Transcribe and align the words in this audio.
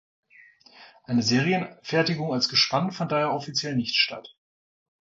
Eine 1.03 1.21
Serienfertigung 1.21 2.33
als 2.33 2.49
Gespann 2.49 2.91
fand 2.91 3.11
daher 3.11 3.33
offiziell 3.33 3.75
nicht 3.75 3.93
statt. 3.97 4.35